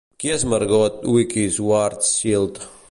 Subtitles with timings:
[0.21, 2.55] Qui és Margot Wicki-Schwarzschild?